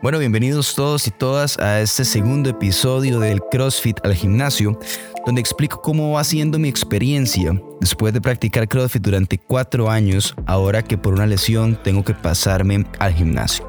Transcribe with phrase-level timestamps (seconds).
[0.00, 4.78] Bueno, bienvenidos todos y todas a este segundo episodio del CrossFit al gimnasio,
[5.26, 10.84] donde explico cómo va siendo mi experiencia después de practicar CrossFit durante cuatro años, ahora
[10.84, 13.68] que por una lesión tengo que pasarme al gimnasio.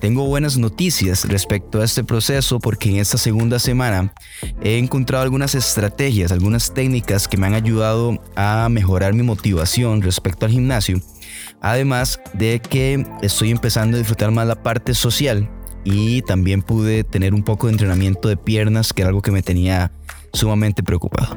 [0.00, 4.14] Tengo buenas noticias respecto a este proceso porque en esta segunda semana
[4.62, 10.46] he encontrado algunas estrategias, algunas técnicas que me han ayudado a mejorar mi motivación respecto
[10.46, 11.02] al gimnasio.
[11.60, 15.50] Además de que estoy empezando a disfrutar más la parte social
[15.90, 19.42] y también pude tener un poco de entrenamiento de piernas, que era algo que me
[19.42, 19.90] tenía
[20.32, 21.36] sumamente preocupado.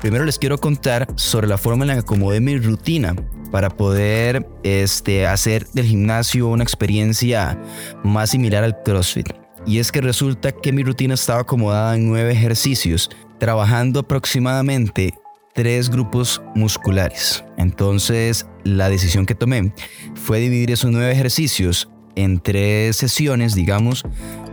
[0.00, 3.14] Primero les quiero contar sobre la forma en la que acomodé mi rutina
[3.50, 7.60] para poder este, hacer del gimnasio una experiencia
[8.02, 9.28] más similar al CrossFit.
[9.66, 15.12] Y es que resulta que mi rutina estaba acomodada en nueve ejercicios, trabajando aproximadamente
[15.54, 17.44] tres grupos musculares.
[17.56, 19.72] Entonces, la decisión que tomé
[20.14, 24.02] fue dividir esos nueve ejercicios en tres sesiones, digamos,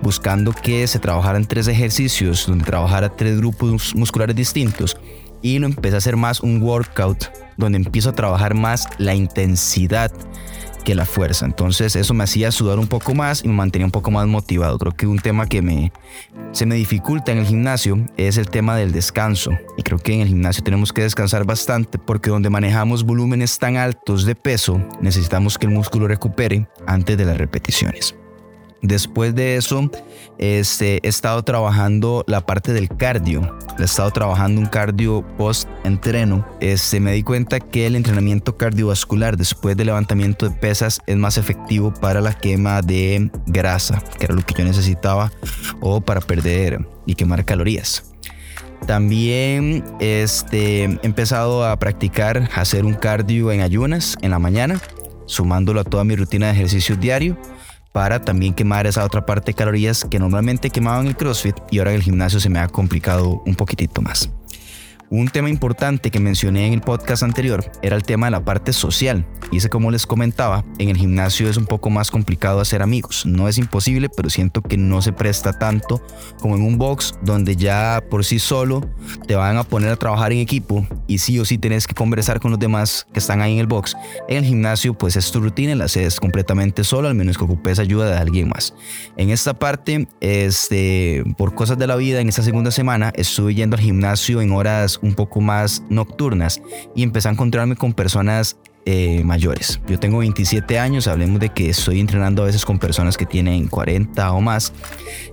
[0.01, 4.97] buscando que se trabajaran tres ejercicios donde trabajara tres grupos musculares distintos
[5.41, 7.25] y lo empecé a hacer más un workout
[7.57, 10.11] donde empiezo a trabajar más la intensidad
[10.83, 11.45] que la fuerza.
[11.45, 14.77] Entonces eso me hacía sudar un poco más y me mantenía un poco más motivado.
[14.77, 15.91] Creo que un tema que me,
[16.51, 19.51] se me dificulta en el gimnasio es el tema del descanso.
[19.77, 23.77] Y creo que en el gimnasio tenemos que descansar bastante porque donde manejamos volúmenes tan
[23.77, 28.15] altos de peso necesitamos que el músculo recupere antes de las repeticiones.
[28.83, 29.89] Después de eso,
[30.37, 33.57] este, he estado trabajando la parte del cardio.
[33.79, 36.45] He estado trabajando un cardio post-entreno.
[36.59, 41.37] Este, me di cuenta que el entrenamiento cardiovascular después del levantamiento de pesas es más
[41.37, 45.31] efectivo para la quema de grasa, que era lo que yo necesitaba,
[45.79, 48.11] o para perder y quemar calorías.
[48.85, 54.81] También este, he empezado a practicar hacer un cardio en ayunas en la mañana,
[55.25, 57.37] sumándolo a toda mi rutina de ejercicio diario
[57.93, 61.77] para también quemar esa otra parte de calorías que normalmente quemaba en el CrossFit y
[61.77, 64.29] ahora en el gimnasio se me ha complicado un poquitito más.
[65.15, 68.73] Un tema importante que mencioné en el podcast anterior era el tema de la parte
[68.73, 69.27] social.
[69.51, 73.23] Y ese como les comentaba, en el gimnasio es un poco más complicado hacer amigos.
[73.27, 76.03] No es imposible, pero siento que no se presta tanto
[76.39, 78.89] como en un box donde ya por sí solo
[79.27, 82.39] te van a poner a trabajar en equipo y sí o sí tienes que conversar
[82.39, 83.95] con los demás que están ahí en el box.
[84.27, 87.77] En el gimnasio pues es tu rutina, la haces completamente solo, al menos que ocupes
[87.77, 88.73] ayuda de alguien más.
[89.15, 93.75] En esta parte, este, por cosas de la vida, en esta segunda semana estuve yendo
[93.75, 96.61] al gimnasio en horas un poco más nocturnas
[96.95, 99.79] y empecé a encontrarme con personas eh, mayores.
[99.87, 103.67] Yo tengo 27 años, hablemos de que estoy entrenando a veces con personas que tienen
[103.67, 104.73] 40 o más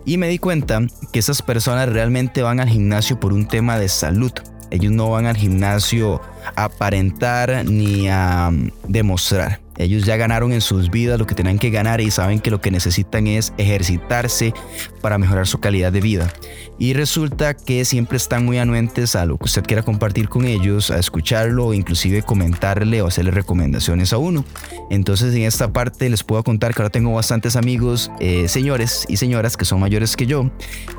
[0.05, 0.83] y me di cuenta
[1.13, 4.33] que esas personas realmente van al gimnasio por un tema de salud.
[4.71, 6.21] Ellos no van al gimnasio
[6.55, 9.60] a aparentar ni a mm, demostrar.
[9.77, 12.61] Ellos ya ganaron en sus vidas lo que tenían que ganar y saben que lo
[12.61, 14.53] que necesitan es ejercitarse
[15.01, 16.33] para mejorar su calidad de vida.
[16.79, 20.91] Y resulta que siempre están muy anuentes a lo que usted quiera compartir con ellos,
[20.91, 24.45] a escucharlo o inclusive comentarle o hacerle recomendaciones a uno.
[24.91, 29.17] Entonces en esta parte les puedo contar que ahora tengo bastantes amigos, eh, señores y
[29.19, 30.51] señoras que son mayores que yo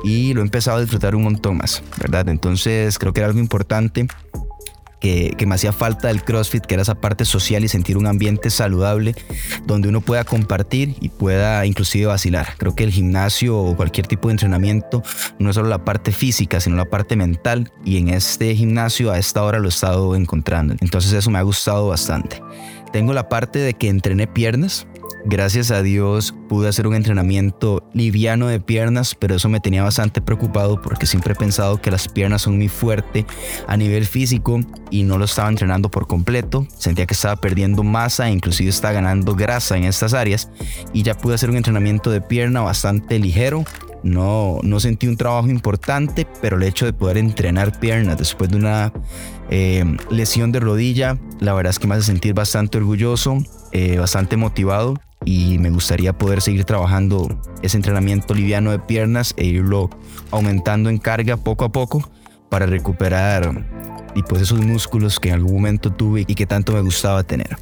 [0.04, 2.28] y lo he empezado a disfrutar un montón más, ¿verdad?
[2.28, 4.06] Entonces creo que era algo importante
[5.02, 8.50] que, me hacía falta del CrossFit, que era esa parte social y sentir un ambiente
[8.50, 9.16] saludable
[9.66, 12.54] donde uno pueda compartir y pueda inclusive vacilar.
[12.56, 15.02] Creo que el gimnasio o cualquier tipo de entrenamiento
[15.40, 19.18] no es solo la parte física, sino la parte mental y en este gimnasio a
[19.18, 20.76] esta hora lo he estado encontrando.
[20.80, 22.40] Entonces eso me ha gustado bastante.
[22.92, 24.86] Tengo la parte de que entrené piernas,
[25.24, 30.20] Gracias a Dios pude hacer un entrenamiento liviano de piernas, pero eso me tenía bastante
[30.20, 33.24] preocupado porque siempre he pensado que las piernas son muy fuerte
[33.68, 36.66] a nivel físico y no lo estaba entrenando por completo.
[36.76, 40.50] Sentía que estaba perdiendo masa e inclusive estaba ganando grasa en estas áreas.
[40.92, 43.64] Y ya pude hacer un entrenamiento de pierna bastante ligero.
[44.02, 48.56] No, no sentí un trabajo importante, pero el hecho de poder entrenar piernas después de
[48.56, 48.92] una
[49.50, 53.38] eh, lesión de rodilla, la verdad es que me hace sentir bastante orgulloso,
[53.70, 57.28] eh, bastante motivado y me gustaría poder seguir trabajando
[57.62, 59.90] ese entrenamiento liviano de piernas e irlo
[60.30, 62.10] aumentando en carga poco a poco
[62.48, 63.66] para recuperar
[64.14, 67.56] y pues esos músculos que en algún momento tuve y que tanto me gustaba tener.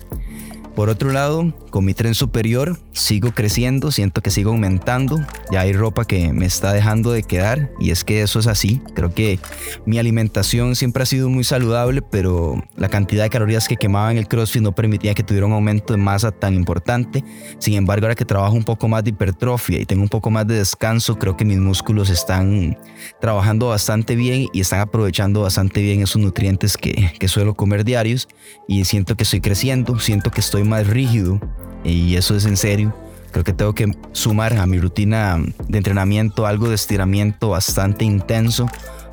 [0.75, 5.19] Por otro lado, con mi tren superior sigo creciendo, siento que sigo aumentando,
[5.51, 8.81] ya hay ropa que me está dejando de quedar y es que eso es así.
[8.95, 9.39] Creo que
[9.85, 14.19] mi alimentación siempre ha sido muy saludable, pero la cantidad de calorías que quemaba en
[14.19, 17.25] el CrossFit no permitía que tuviera un aumento de masa tan importante.
[17.59, 20.47] Sin embargo, ahora que trabajo un poco más de hipertrofia y tengo un poco más
[20.47, 22.79] de descanso, creo que mis músculos están
[23.21, 28.29] trabajando bastante bien y están aprovechando bastante bien esos nutrientes que, que suelo comer diarios
[28.69, 31.41] y siento que estoy creciendo, siento que estoy más rígido
[31.85, 32.95] y eso es en serio
[33.33, 38.69] Creo que tengo que sumar a mi rutina de entrenamiento algo de estiramiento bastante intenso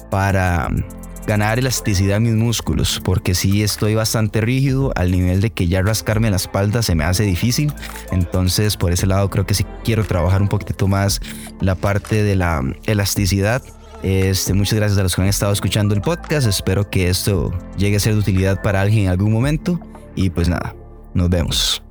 [0.10, 0.70] para
[1.28, 5.82] ganar elasticidad en mis músculos, porque si estoy bastante rígido al nivel de que ya
[5.82, 7.74] rascarme la espalda se me hace difícil.
[8.12, 11.22] Entonces, por ese lado, creo que sí quiero trabajar un poquito más
[11.60, 13.62] la parte de la elasticidad.
[14.04, 16.48] Este, muchas gracias a los que han estado escuchando el podcast.
[16.48, 19.80] Espero que esto llegue a ser de utilidad para alguien en algún momento.
[20.16, 20.74] Y pues nada,
[21.18, 21.87] nos vemos.